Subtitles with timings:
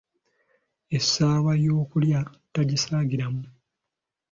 [0.97, 2.19] Essaawa y'okulya
[2.53, 3.43] tagisaagiramu.